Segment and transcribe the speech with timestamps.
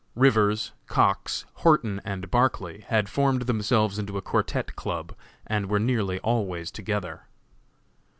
[0.15, 6.17] Rivers, Cox, Horton and Barclay had formed themselves into a quartette club and were nearly
[6.21, 7.27] always together.